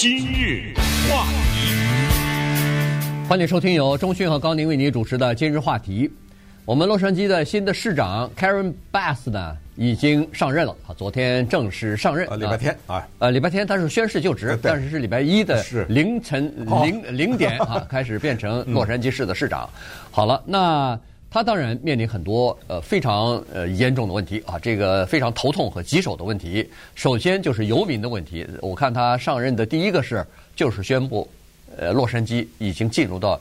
[0.00, 0.72] 今日
[1.10, 1.74] 话题，
[3.28, 6.06] 欢迎收听由中讯和高宁为您主持的《今日话题》。
[6.64, 12.28] 我们洛杉矶的新的市长 Karen Bass 呢，已经上任了啊，昨天正式上任。
[12.28, 16.54] 呃，礼拜天啊，呃，礼拜天他是宣誓就职，但是是礼拜一的凌晨
[16.84, 19.68] 零零点啊，开始变成洛杉矶市的市长。
[20.12, 20.96] 好了，那
[21.30, 26.68] 他当然面临很多呃非常呃严重的问题啊，这个非常头痛和棘手的问题。
[26.94, 31.28] 首先就是游民的问题，我看他上任的第一个事就是宣布，
[31.76, 33.40] 呃，洛杉矶已经进入到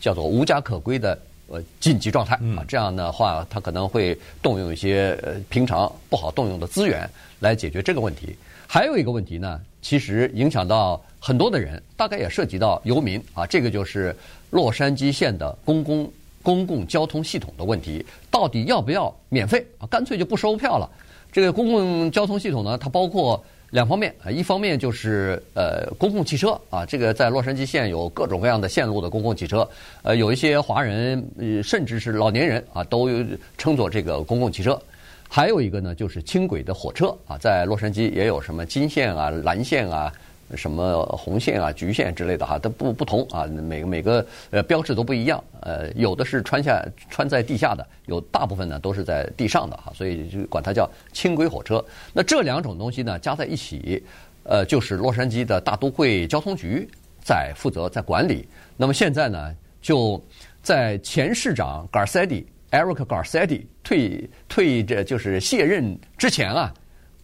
[0.00, 1.18] 叫做无家可归的。
[1.50, 7.08] 呃，紧急状态啊，这样的话，他可能会动用一些呃平常不好动用的资源
[7.40, 8.36] 来解决这个问题。
[8.66, 13.46] 还有一个问题呢，其实影响到很多的人，大概也涉及到游民啊。
[13.46, 14.14] 这个就是
[14.50, 16.12] 洛杉矶县的公共
[16.48, 19.84] 公共交通系统的问题，到底要不要免费啊？
[19.88, 20.88] 干脆就不收票了。
[21.30, 23.38] 这个公共交通系统呢，它包括。
[23.70, 29.68] 两方面啊，一方面就是呃公共汽车啊，这个在洛杉矶县有各种各样的线路的公共汽车，
[30.02, 31.22] 呃有一些华人
[31.62, 33.10] 甚至是老年人啊都
[33.58, 34.80] 称作这个公共汽车。
[35.28, 40.10] 还有一个呢就是轻轨的火车啊，在洛杉矶也有什么金线啊、蓝线啊。
[40.54, 45.42] 什么红线啊、橘线之类的哈，都不不同啊，每个每个呃标志都不一样。
[45.60, 51.84] 呃，有的是穿下穿在地下的，有大部分呢都是在地上的哈，所以就管它叫轻轨火车。
[52.12, 54.02] 那这两种东西呢加在一起，
[54.44, 56.88] 呃，就是洛杉矶的大都会交通局
[57.22, 58.48] 在负责在管理。
[58.76, 60.22] 那么现在呢，就
[60.62, 66.72] 在前市长 Garcetti Eric Garcetti 退退这就是卸任之前啊，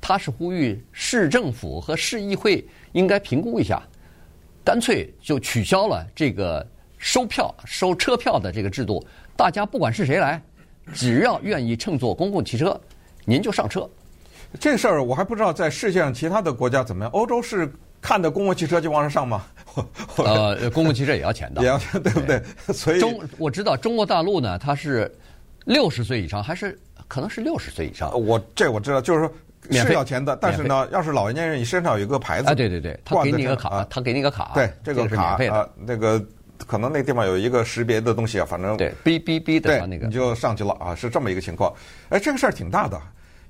[0.01, 2.63] 他是呼吁市政府和市议会。
[2.95, 3.83] 应该评估一下，
[4.65, 6.65] 干脆就取消了这个
[6.97, 9.05] 收票、收车票的这个制度。
[9.37, 10.41] 大家不管是谁来，
[10.93, 12.81] 只要愿意乘坐公共汽车，
[13.25, 13.89] 您就上车。
[14.61, 17.11] 这事儿我还不知道在世界上其他的国家怎么样。
[17.11, 17.71] 欧洲是
[18.01, 19.45] 看着公共汽车就往上上吗？
[20.19, 22.41] 呃，公共汽车也要钱的， 也要钱，对不对？
[22.67, 25.13] 对所以中我知道中国大陆呢，它是
[25.65, 28.09] 六十岁以上，还是可能是六十岁以上。
[28.25, 29.33] 我这我知道，就是说。
[29.71, 36.23] 是要钱的，但是呢，要是老年人，你身上有一个牌子，啊，对对对，他给你一个卡，他给你一个卡，对，这个卡啊，那个
[36.67, 41.73] 可能那个地方有一个识别的东西啊，反正对，哔哔哔的那个，你就上去了啊，是这么一个情况。
[42.11, 43.01] 哎，这个事儿挺大的，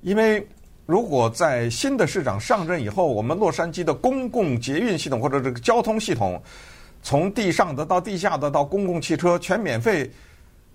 [0.02, 0.47] 因为
[0.86, 6.41] 如果在新的市长上任以后，我们洛杉矶的公共捷运系统或者这个交通系统，
[7.02, 10.10] 从地上的到地下的到公共汽车全免费，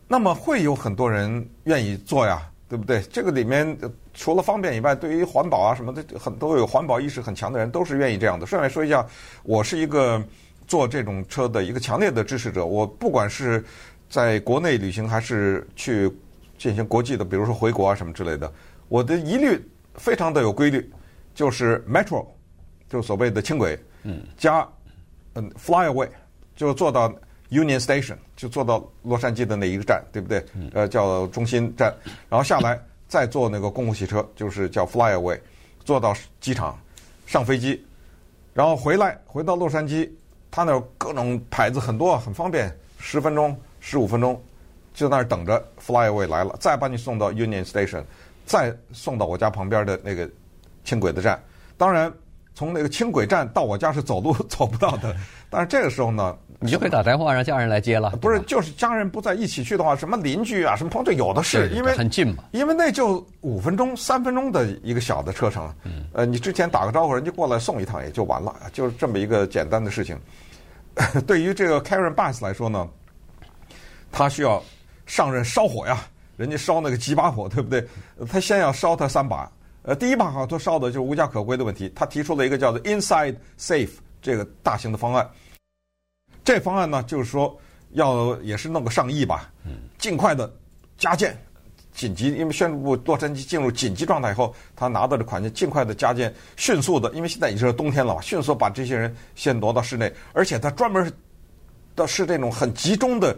[0.07, 2.48] 那么会有很多人愿意坐呀。
[2.69, 3.01] 对不对？
[3.11, 3.75] 这个里面
[4.13, 8.45] 除了方便以外，对于环保啊什么的，很都有环保意识很强的人都是愿意这样的。
[8.45, 9.03] 顺便说一下，
[9.41, 10.23] 我是一个
[10.67, 12.63] 做这种车的一个强烈的支持者。
[12.63, 13.65] 我不管是
[14.07, 16.11] 在国内旅行还是去
[16.59, 18.53] 进行国际的，比如说回国啊什么之类的，
[18.87, 19.59] 我的一律
[19.95, 20.87] 非常的有规律，
[21.33, 22.23] 就是 Metro，
[22.87, 24.67] 就是所谓的轻轨，嗯，加
[25.33, 26.09] 嗯 Flyaway，
[26.55, 27.11] 就坐到。
[27.49, 30.43] Union Station 就坐到洛杉矶的那一个站，对不对？
[30.73, 31.93] 呃，叫中心站，
[32.29, 35.39] 然后下来再坐那个公共汽车，就是叫 Flyaway，
[35.83, 36.79] 坐到机场，
[37.25, 37.83] 上飞机，
[38.53, 40.09] 然后回来回到洛杉矶，
[40.51, 44.39] 他那儿各种牌子很多，很方便，十分钟、十五分钟
[44.93, 48.03] 就在那儿等着 Flyaway 来了，再把你送到 Union Station，
[48.45, 50.29] 再送到我家旁边的那个
[50.83, 51.41] 轻轨的站。
[51.77, 52.13] 当然，
[52.59, 55.15] 从那个轻轨站到我家是走路 走不到的，
[55.49, 56.37] 但是这个时候呢。
[56.61, 58.09] 你就可以打电话让家人来接了。
[58.17, 62.43] 不是，就是家人不在一起去的话，什么邻居啊，什么朋友有的是，因为很近嘛。
[62.51, 65.73] 因为那就五分钟、三分钟的一个小的车程。
[65.85, 66.03] 嗯。
[66.11, 70.19] 呃，你之前打个招呼，人家过来送一趟也就完了，就是这么一个简单的事情。
[71.25, 72.85] 对于这个 Karen Bass 来说呢，
[74.11, 74.61] 他需要
[75.05, 76.01] 上任烧火呀，
[76.35, 77.87] 人家烧那个几把火，对不对？
[78.29, 79.49] 他先要烧他三把。
[79.89, 83.89] 呃，第一把火他烧的就是无家可归的问题，他提出了一个叫做 Inside Safe
[84.21, 85.27] 这个大型的方案。
[86.43, 87.59] 这方案呢，就是说
[87.93, 89.51] 要也是弄个上亿吧，
[89.97, 90.53] 尽快的
[90.95, 91.35] 加建
[91.91, 101.11] 紧急，因为宣布洛杉矶进入紧急状态以后，他拿到的款项尽快的加建，迅速的，因为现在已经是冬天了嘛，迅速把这些人先挪到室内，而且他专门
[101.95, 103.35] 的是这种很集中的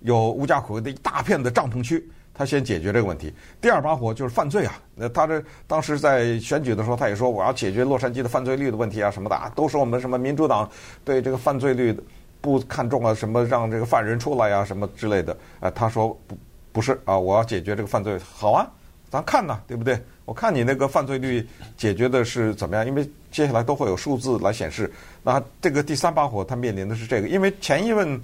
[0.00, 3.32] 有无家可归的一大片的帐篷区，他先解决这个问题。
[3.60, 10.68] 第二把火就是犯罪啊，那他这当时在选举的时候，他也说我要解决洛杉矶的犯罪率的问题啊什么的啊，都说我们什么民主党
[11.04, 11.98] 对这个犯罪率。
[12.44, 15.34] 不看重啊，什么让这个犯人出来呀，什么之类的。
[15.60, 16.36] 啊，他说不
[16.72, 18.18] 不是啊，我要解决这个犯罪。
[18.18, 18.70] 好啊，
[19.08, 19.98] 咱看呐，对不对？
[20.26, 22.86] 我看你那个犯罪率解决的是怎么样？
[22.86, 24.92] 因为接下来都会有数字来显示。
[25.22, 28.20] 那这个第三把火，他面临的是这个，因为前一任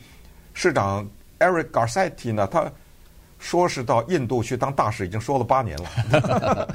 [0.53, 1.09] 市长
[1.39, 2.71] Eric Garcetti 呢，他
[3.41, 6.69] 说是到印度去当大使，已经说了八年了。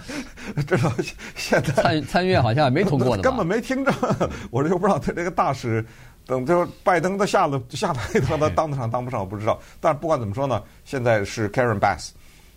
[0.68, 0.92] 这个
[1.36, 3.94] 现在参参院好像也没通过的，根本没听着。
[4.52, 5.86] 我这就不知道他这个大使，
[6.26, 9.58] 等就拜登都下了下台，他当得上当不上我不知道。
[9.80, 12.10] 但是不管怎么说呢，现在是 Karen Bass，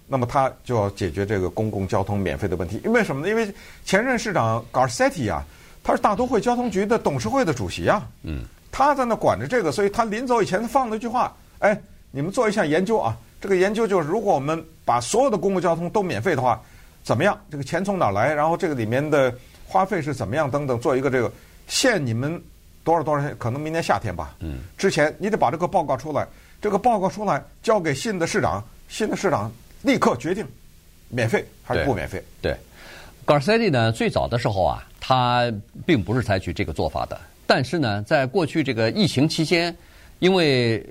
[0.07, 2.81] 那么他就要解决这个公共交通免费的问题。
[2.85, 3.29] 因为什么呢？
[3.29, 5.45] 因为前任市长 Garcetti 啊，
[5.85, 8.03] 他是大都会交通局的董事会的主席啊。
[8.23, 8.45] 嗯。
[8.71, 11.79] 他在那管着这个，所以他临走以前他放了一句话：“哎，
[12.11, 16.61] 你们做一下研究啊。”这个研究就是，如果我们把所有的公共交通都免费的话，
[17.05, 17.39] 怎么样？
[17.51, 18.35] 这个钱从哪来？
[18.35, 19.33] 然后这个里面的
[19.67, 20.51] 花费是怎么样？
[20.51, 21.31] 等等，做一个这个
[21.67, 22.43] 限你们
[22.83, 23.35] 多少多少钱？
[23.39, 24.35] 可能明年夏天吧。
[24.41, 24.59] 嗯。
[24.77, 26.27] 之前你得把这个报告出来，
[26.61, 29.51] 这个报告出来交给新的市长，新的市长
[29.83, 30.47] 立刻决定
[31.09, 32.23] 免费还是不免费。
[32.43, 32.57] 对。
[33.25, 35.53] Garcetti 呢，最早的时候啊，他
[35.87, 37.21] 并不是采取这个做法的。
[37.47, 39.75] 但是呢，在过去这个疫情期间，
[40.19, 40.85] 因为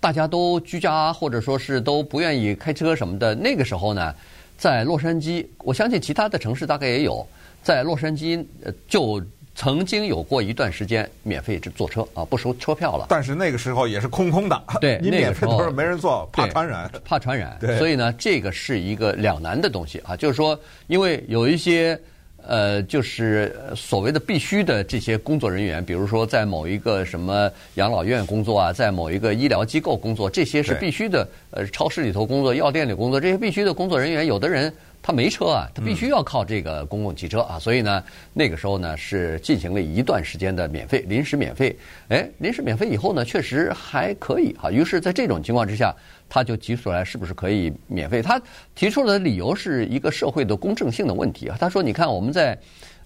[0.00, 3.34] 大家都居家，或者说是都不愿意开车什么的。
[3.34, 4.14] 那个时候呢，
[4.56, 7.26] 在洛杉矶，我相信其他的城市大概也有，
[7.62, 8.42] 在洛杉矶
[8.88, 9.22] 就
[9.54, 13.04] 曾经有过一段时间免费坐车啊，不收车票了。
[13.10, 17.58] 但是那个时候也是空空的，对，你免费都是没人坐， 怕传染，怕传染。
[17.76, 22.00] 所以呢，这个是一个两难的东西啊，就是说，因为有一些。
[22.46, 31.26] 呃，就是所谓的必须的这些工作人员，比如说在某一个什么养老院工作啊，在某一个医疗机构工作，这些是必须的。
[31.52, 34.72] 呃，超市里头工作、药店里工作，这些必须的工作人员，有的人
[35.02, 38.02] 他没车啊，他必须要靠这个公共汽车啊，所以呢，
[38.32, 41.76] 那个时候呢是进行了一段时间的免费，临时免费。
[42.08, 44.70] 哎，临时免费以后呢，确实还可以啊。
[44.70, 45.94] 于是，在这种情况之下。
[46.30, 48.22] 他就提出来，是不是可以免费？
[48.22, 48.40] 他
[48.72, 51.56] 提出的理由是一个社会的公正性的问题啊。
[51.58, 52.56] 他说：“你看，我们在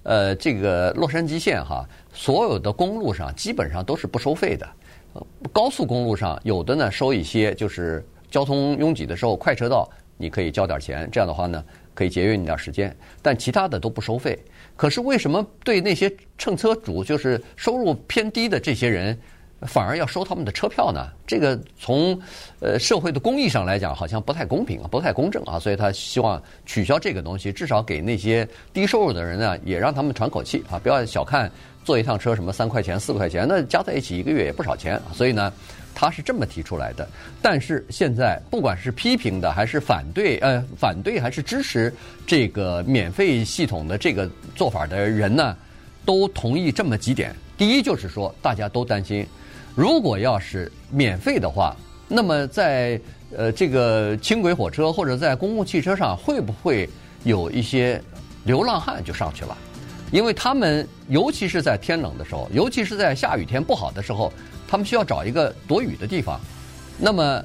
[0.03, 4.69] 呃这个洛杉矶县哈，所有的公路上基本上都是不收费的。
[5.51, 9.89] 高速公路上有的呢收一些，就是交通拥挤的时候，快车道
[10.19, 12.95] 你可以交点钱，这样的话呢可以节约你点时间。
[13.23, 14.39] 但其他的都不收费。
[14.77, 19.19] 可是为什么对那些乘车主，就是收入偏低的这些人？”
[19.67, 21.09] 反而要收他们的车票呢？
[21.27, 22.19] 这个从
[22.61, 30.79] 呃社会的公益上来讲，好像不太公平啊，不太公正啊，所以他希望取消这个东西，至少给那些低收入的人呢，也让他们喘口气啊！
[30.79, 31.51] 不要小看
[31.85, 35.01] 坐一趟车什么三块钱、四块钱，那加在一起一个月也不少钱。
[35.13, 35.53] 所以呢，
[35.95, 37.09] 他是这么提出来的。
[37.41, 41.93] 但是现在不管是批评的还是反对，呃，反对还是支持
[42.27, 45.57] 这个免费系统的这个做法的人呢，
[46.05, 47.35] 都同意这么几点。
[47.57, 49.27] 第一就是说，大家都担心。
[49.75, 51.75] 如果要是免费的话，
[52.07, 53.01] 那么在
[53.37, 56.89] 呃这个轻轨火车或者在公共汽车上，会不会
[57.25, 58.01] 有一些
[58.45, 59.57] 流浪汉就上去了？
[60.13, 64.33] 因为他们尤其是在天冷的时候，尤其是在下雨天不好的时候，
[64.69, 66.41] 他们需要找一个躲雨的地方。
[66.97, 67.43] 那么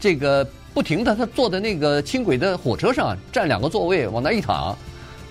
[0.00, 4.74] 这个不停的他坐在那个轻轨的火车上，占两个座位往那一躺，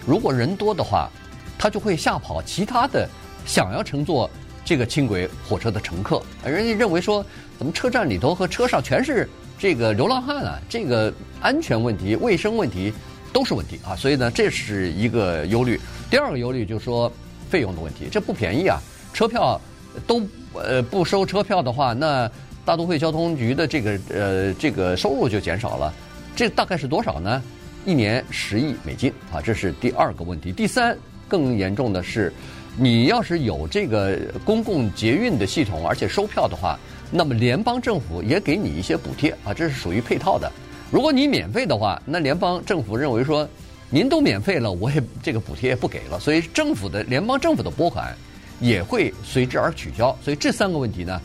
[0.06, 1.10] 如果人多的话，
[1.58, 3.10] 他就会吓跑其他的
[3.48, 4.30] 想要乘坐。
[4.66, 7.24] 这个轻轨火车的乘客，人家认为说，
[7.56, 9.30] 怎么车站里头和车上全是
[9.60, 10.60] 这个流浪汉啊？
[10.68, 12.92] 这个安全问题、卫生问题
[13.32, 13.96] 都是问题啊！
[13.96, 15.80] 所以呢，这是一个忧虑。
[16.10, 17.12] 第二个忧虑就是说
[17.48, 18.82] 费用的问题，这不便宜啊！
[19.14, 19.62] 车票
[20.08, 22.30] 都呃不收车票的话，那
[22.66, 25.94] 大都会交通局的这个呃这个收入就减少了。
[26.36, 27.40] 这大概是多少呢？
[27.86, 29.40] 一年十亿美金啊！
[29.40, 30.52] 这是第二个问题。
[30.52, 30.98] 第三，
[31.28, 32.34] 更严重的是。
[32.78, 36.78] 你要是有这个公共捷运的系统，而且收票的话，
[37.10, 40.52] 那么联邦政府也给你一些补贴啊，这是属于配套的。
[40.92, 43.48] 如果你免费的话，那联邦政府认为说，
[43.90, 48.14] 您都免费了，我也这个补贴也不给了，所以政府的联邦政府的拨款
[48.60, 50.14] 也会随之而取消。
[50.22, 51.22] 所以这三个问题呢，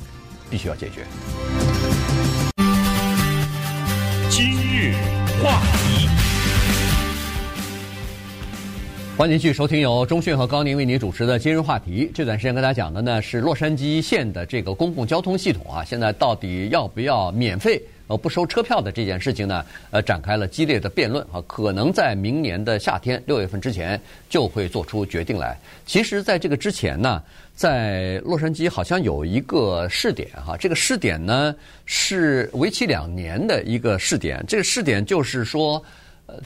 [0.49, 1.04] 必须要解决。
[4.30, 4.95] 今日
[5.42, 5.89] 话题
[9.21, 12.11] 欢迎继续收听由中讯和高宁为您主持的今日话题。
[12.15, 19.62] 这段时间跟大家讲的呢是洛杉矶县的这个公共交通系统啊，现在到底要不要免费呃不收车票的这件事情呢？
[19.91, 24.00] 呃，展开了激烈的辩论啊，可能在明年的夏天六月份之前
[24.31, 25.55] 就会做出决定来。
[25.85, 27.23] 其实，在这个之前呢，
[27.55, 35.85] 在洛杉矶好像有一个试点哈，这个试点呢是为期两年的一个试点，这个试点就是说。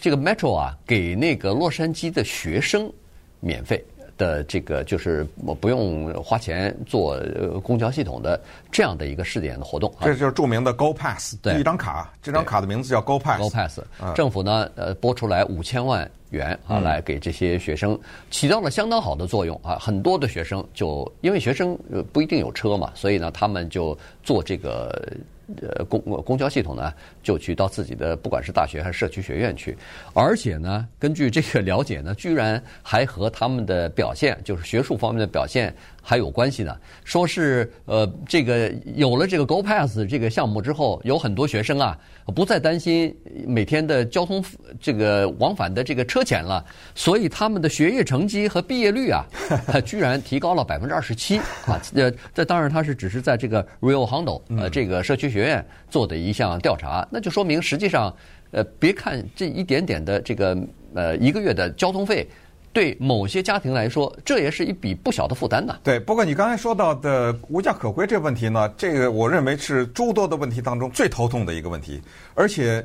[0.00, 2.92] 这个 Metro 啊，给那个洛杉矶的学生
[3.40, 3.84] 免费
[4.16, 7.20] 的这个，就是我不用花钱坐
[7.62, 9.92] 公交系统的这样的一个试点的活动。
[10.00, 13.40] 这就是著名的 Go Pass，对，一张卡，这张卡的名字叫 Go Pass。
[13.40, 13.80] Go Pass，
[14.14, 17.98] 政府呢，呃，拨出来五千万元啊，来给这些学生
[18.30, 19.76] 起到了相当好的作用啊。
[19.80, 21.76] 很多的学生就因为学生
[22.12, 25.12] 不一定有车嘛，所以呢，他们就坐这个
[25.60, 29.76] 呃公公交系统呢，就去到自己的不管是大学还是社区学院去，
[30.12, 35.74] 而且呢，根据这个了解呢，居然还和他们的表现，就是学术方面的表现。
[36.06, 41.98] 还有关系呢，说是呃，这个有了这个 Go Pass 这个项目之后，有很多学生啊，
[42.34, 44.44] 不再担心每天的交通
[44.78, 46.62] 这个往返的这个车钱了，
[46.94, 49.24] 所以他们的学业成绩和毕业率啊，
[49.86, 51.80] 居然提高了百分之二十七啊！
[51.94, 58.14] 呃，这当然他是只是在这个 Rio Hondo 呃这个社区学院做的一项调查，那就说明实际上
[58.50, 60.56] 呃，别看这一点点的这个
[60.94, 62.28] 呃一个月的交通费。
[62.74, 65.78] 对某些家庭来说，这也是一笔不小的负担呢。
[65.84, 72.02] 对，不过你刚才说到的无家可归这个问题呢，这个我认为是诸多的问题当中最头痛的一个问题，
[72.34, 72.84] 而且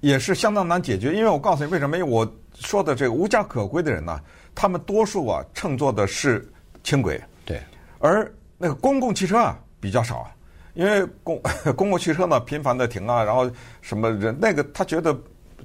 [0.00, 1.12] 也是相当难解决。
[1.14, 1.98] 因为我告诉你为什么？
[1.98, 4.18] 因为我说的这个无家可归的人呢，
[4.54, 6.48] 他们多数啊乘坐的是
[6.82, 7.60] 轻轨，对，
[7.98, 10.26] 而那个公共汽车啊比较少，
[10.72, 11.38] 因为公
[11.76, 13.50] 公共汽车呢频繁的停啊，然后
[13.82, 15.14] 什么人那个他觉得。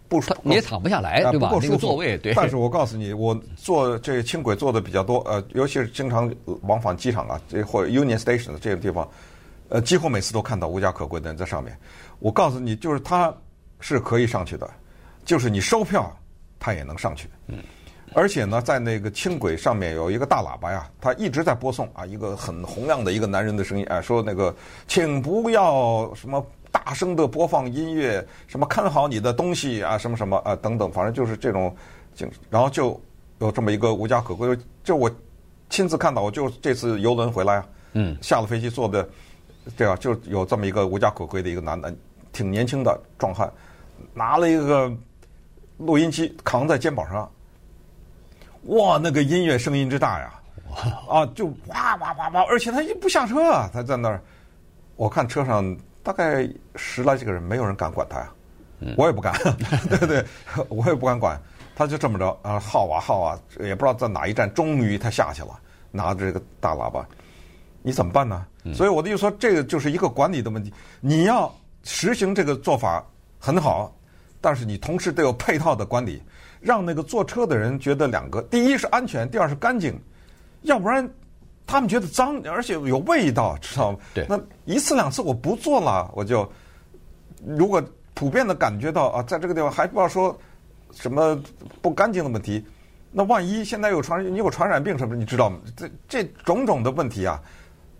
[0.07, 1.49] 不，你也躺不下来，对吧？
[1.49, 2.33] 不舒服，那个座位，对。
[2.33, 6.29] 但是我告诉你，我坐这个轻轨坐的比较多，呃，尤其是经常
[6.63, 9.07] 往返机场啊，这或者 Union Station 这个地方，
[9.69, 11.77] 呃，几乎每次都看到无家可归的人在上面。
[12.19, 13.33] 我告诉你，就是他
[13.79, 14.69] 是可以上去的，
[15.23, 16.13] 就是你收票，
[16.59, 17.29] 他也能上去。
[17.47, 17.59] 嗯。
[18.13, 24.53] 而且呢，在那个轻轨上面有一个大喇叭呀，他一直在播送啊，一个很洪亮的一个男人的声音，啊，说那个，
[24.87, 26.45] 请不要什么。
[26.83, 31.73] 大声的播放音乐，什么看好你的东西啊，什么什么啊等等，反正就是这种，
[32.49, 32.99] 然后就
[33.37, 35.09] 有这么一个无家可归，就我
[35.69, 39.07] 亲自看到，我就这次游轮回来啊，嗯，下了飞机坐的，
[39.77, 41.93] 对啊就有这么一个无家可归的一个男的，
[42.33, 43.51] 挺年轻的壮汉，
[44.13, 44.91] 拿了一个
[45.77, 47.31] 录音机扛在肩膀上，
[48.63, 50.33] 哇，那个音乐声音之大呀，
[51.07, 54.19] 啊，就哇哇哇哇，而且他一不下车啊，他在那儿，
[54.95, 55.77] 我看车上。
[56.03, 58.31] 大概十来几个人，没有人敢管他呀，
[58.97, 59.33] 我也不敢，
[59.89, 60.25] 对对，
[60.67, 61.39] 我也不敢管，
[61.75, 65.59] 他就这么着啊，耗啊耗啊，也不知道在哪一站，终于他下去了，
[65.91, 67.05] 拿着这个大喇叭，
[67.83, 68.45] 你怎么办呢？
[68.73, 71.53] 所以我的意思说，这个就是一个管理的问题，你要
[71.83, 73.05] 实行这个做法
[73.39, 73.95] 很好，
[74.39, 76.21] 但是你同时得有配套的管理，
[76.59, 79.99] 让那个坐车的人觉得两个，第一是安全，第二是干净，
[80.61, 81.07] 要不然。
[81.71, 83.99] 他们觉得脏，而且有味道，知道吗？
[84.13, 84.25] 对。
[84.27, 86.47] 那一次两次我不做了，我就
[87.45, 87.81] 如果
[88.13, 90.37] 普遍的感觉到啊，在这个地方还不要说
[90.91, 91.41] 什么
[91.81, 92.65] 不干净的问题，
[93.11, 95.57] 那万一现在有传你有传染病什么，你知道吗？
[95.77, 97.41] 这这种种的问题啊，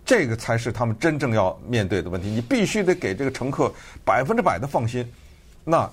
[0.05, 2.27] 这个才是他们真正要面对的问题。
[2.27, 3.71] 你必须得给这个乘客
[4.03, 5.09] 百分之百的放心。
[5.63, 5.89] 那。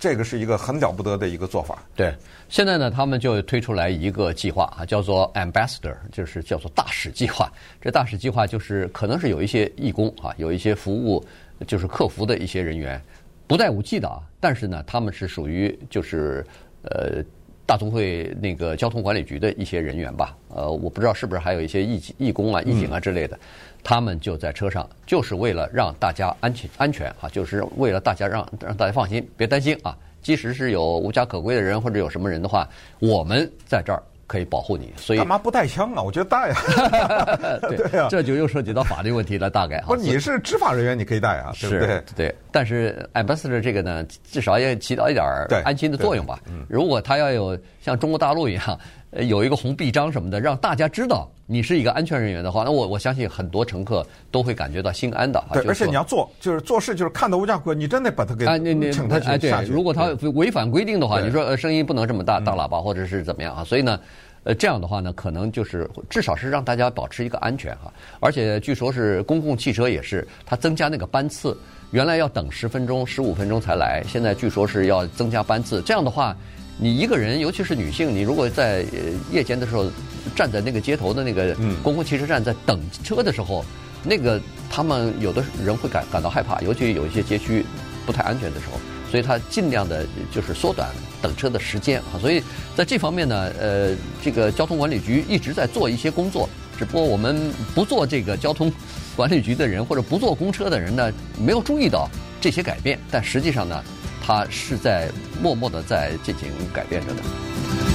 [0.00, 1.84] 这个是一个很了不得的一个做法。
[1.94, 2.12] 对，
[2.48, 7.52] 现在呢，他们就推出来一个计划啊，叫做 Ambassador，就是叫做大使计划。
[7.82, 11.22] 这大使计划就是可能是有一些义工啊，有一些服务
[11.66, 12.98] 就是客服的一些人员，
[13.46, 16.42] 不带武器的啊，但是呢，他们是属于就是
[16.84, 17.22] 呃
[17.66, 20.34] 大都会那个交通管理局的一些人员吧。
[20.48, 23.36] 呃，我不知道是不是还有一些义义工啊、义警啊之类的。
[23.36, 23.40] 嗯
[23.82, 29.96] 他们就在车上，就是为了让大家安全安全啊，就是为了大家让让大家放心，别担心啊。
[30.22, 32.68] 即使是有无家可归的人或者有什么人的话，
[32.98, 34.92] 我们在这儿可以保护你。
[34.96, 36.02] 所以干嘛不带枪啊？
[36.02, 37.58] 我觉得带啊。
[37.68, 39.80] 对，对啊，这就又涉及到法律问题了，大概。
[39.86, 41.86] 不，你是执法人员，你可以带啊，对不对？
[41.86, 42.34] 是，对。
[42.52, 45.24] 但是 Ambassador 这个呢，至少也起到一点
[45.64, 46.38] 安心的作用吧。
[46.50, 46.66] 嗯。
[46.68, 48.78] 如果他要有像中国大陆一样。
[49.12, 55.42] 呃，有一个红臂章什么的，让大家知道你是一个安全人员的话，那我我相信很多乘客都会感觉到心安的。
[55.52, 58.46] 对，而且你要做，就是做事，就是看到无家可归，你真得把他给
[58.92, 63.64] 请他去哎，对，如果他违反规定的话，你说呃声音不能这么大，大喇叭或者是怎么样啊？
[63.64, 63.98] 所以呢，
[64.44, 67.92] 呃这样的话呢，可能就是至少是让大家保持一个安全哈。
[68.20, 71.58] 而且据说是公共汽车也是，它增加那个班次，
[71.90, 75.82] 原来要等十分钟、十五分钟才来，现在据说是要增加班次。
[75.82, 76.36] 这样的话。
[76.82, 78.86] 你一个人，尤其是女性，你如果在
[79.30, 79.90] 夜间的时候
[80.34, 83.62] 站在那个街头的那个公共汽车站在等车的时候，
[84.02, 87.66] 那个他们有的人会感感到害怕，尤其有一些街区
[88.06, 90.88] 不太安全的时候，所以他尽量的就是缩短
[91.20, 92.16] 等车的时间啊。
[92.18, 92.42] 所以
[92.74, 98.72] 在这方面呢，呃，这个交通管理局一直在做一些工作，只不过我们不做这个交通
[99.14, 102.08] 管理局的人或者不坐公车的人呢，没有注意到
[102.40, 103.84] 这些改变，但实际上呢。
[104.30, 105.10] 他是在
[105.42, 107.89] 默默的在进行改变着的。